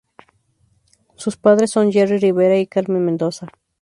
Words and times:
Sus 1.15 1.37
padres 1.37 1.69
son 1.69 1.91
Jerry 1.91 2.17
Rivera 2.17 2.57
y 2.57 2.65
Carmen 2.65 3.05
Mendoza. 3.05 3.49